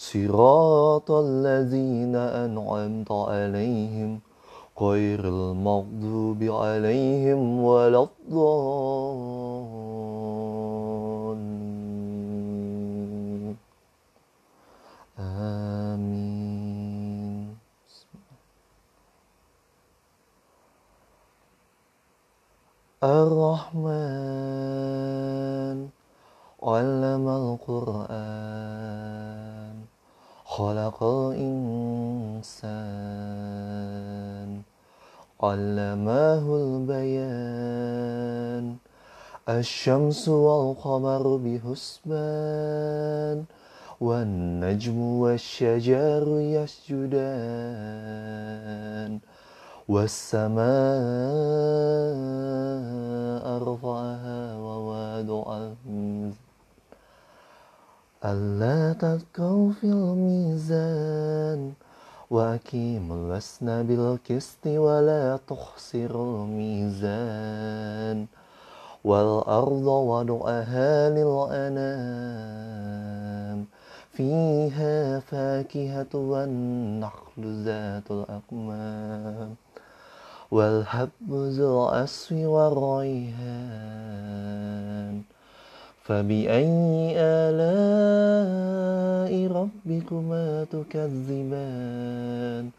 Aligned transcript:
صراط 0.00 1.10
الذين 1.10 2.16
أنعمت 2.16 3.12
عليهم 3.12 4.20
غير 4.80 5.20
المغضوب 5.28 6.42
عليهم 6.42 7.64
ولا 7.64 8.08
الضالين. 8.08 8.40
آمين. 15.92 16.40
الرحمن 23.04 24.48
علم 26.62 27.28
القرآن. 27.28 29.09
خلق 30.50 30.98
الإنسان 31.02 32.50
علمه 35.42 36.44
البيان 36.62 37.16
الشمس 39.48 40.28
والقمر 40.28 41.36
بحسبان 41.44 42.24
والنجم 44.00 44.98
والشجر 45.22 46.24
يسجدان 46.56 47.10
والسماء 49.88 50.66
رفعها 53.68 54.56
ووضع 54.56 55.56
الميزان 55.56 56.39
ألا 58.24 58.92
تطغوا 58.92 59.72
في 59.72 59.84
الميزان 59.84 61.72
وأقيموا 62.30 63.16
الوزن 63.16 63.86
بالقسط 63.86 64.66
ولا 64.66 65.38
تخسروا 65.48 66.44
الميزان 66.44 68.26
والأرض 69.04 69.86
وضعها 69.86 71.10
للأنام 71.10 72.10
فيها 74.12 75.20
فاكهة 75.20 76.14
والنخل 76.14 77.64
ذات 77.64 78.10
الأكمام 78.10 79.54
والحب 80.50 81.30
ذو 81.30 81.88
العصف 81.88 82.32
والريحان 82.32 83.90
فبأي 86.10 87.14
آلاء 87.16 89.32
ربكما 89.52 90.64
تكذبان؟ 90.64 92.70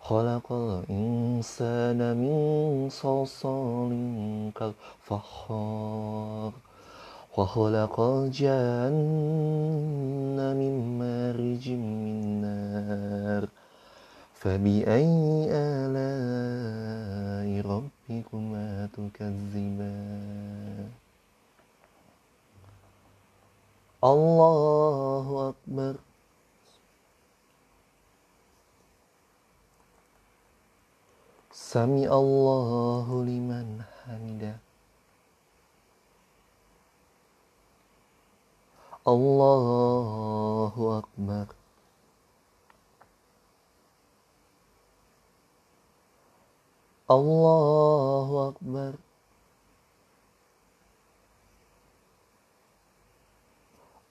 خلق 0.00 0.52
الإنسان 0.52 2.16
من 2.16 2.88
صلصال 2.92 3.90
كالفخار 4.54 6.52
وخلق 7.38 8.00
الجن 8.00 8.96
من 10.60 10.98
مارج 10.98 11.70
من 11.70 12.42
نار. 12.44 13.48
فبأي 14.34 15.48
آلاء 15.50 17.48
ربكما 17.66 18.88
تكذبان؟ 18.92 20.13
الله 24.04 25.48
أكبر 25.48 25.94
سمع 31.52 32.08
الله 32.12 33.24
لمن 33.24 33.82
حمده 34.04 34.56
الله 39.08 40.74
أكبر 40.98 41.46
الله 47.10 48.48
أكبر 48.48 48.94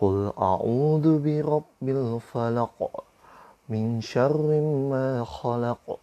قل 0.00 0.32
أعوذ 0.38 1.06
برب 1.18 1.82
الفلق 1.82 2.78
من 3.68 4.00
شر 4.00 4.60
ما 4.90 5.24
خلق 5.24 5.98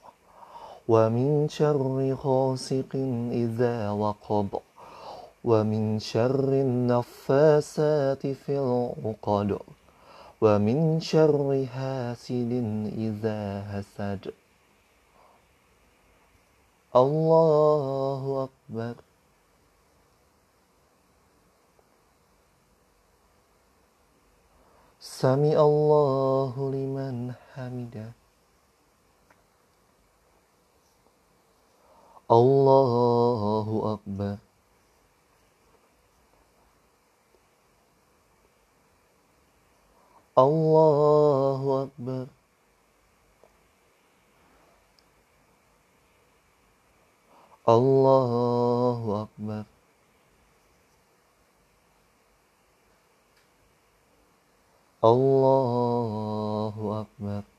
ومن 0.87 1.47
شر 1.49 2.17
غاسق 2.23 2.91
إذا 3.31 3.89
وقب 3.89 4.47
ومن 5.43 5.99
شر 5.99 6.49
النفاسات 6.65 8.27
في 8.27 8.53
العقد 8.59 9.57
ومن 10.41 10.99
شر 10.99 11.65
حاسد 11.73 12.51
إذا 12.97 13.41
حسد 13.71 14.31
الله 16.95 18.47
أكبر. 18.47 18.95
Sami 25.15 25.55
Allahu 25.55 26.75
liman 26.75 27.31
hamidah. 27.55 28.11
Allahu 32.27 33.95
Akbar. 33.95 34.43
Allahu 40.35 41.87
Akbar. 41.87 42.27
Allahu 47.63 49.09
Akbar. 49.23 49.74
الله 55.05 56.73
أكبر. 57.01 57.54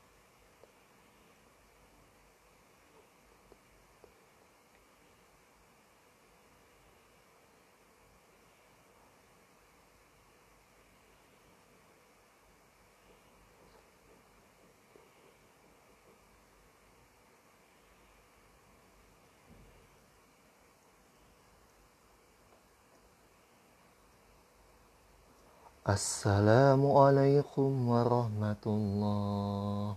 السلام 25.87 26.83
عليكم 26.83 27.71
ورحمة 27.87 28.63
الله. 28.67 29.95